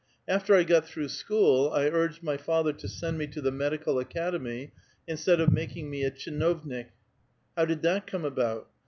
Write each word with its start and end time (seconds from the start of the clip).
After 0.27 0.55
I 0.55 0.63
got 0.63 0.87
throuixh 0.87 1.11
school, 1.11 1.69
1 1.69 1.85
urged 1.89 2.23
my 2.23 2.35
father 2.35 2.73
to 2.73 2.87
send 2.87 3.19
me 3.19 3.27
to 3.27 3.39
the 3.39 3.51
medical 3.51 3.99
academy 3.99 4.71
iusti'ad 5.07 5.39
of 5.39 5.49
makinuj 5.49 5.87
me 5.89 6.03
a 6.03 6.09
tcldnoimik, 6.09 6.87
IIow 7.55 7.69
aid 7.69 7.83
that 7.83 8.07
come 8.07 8.25
about? 8.25 8.67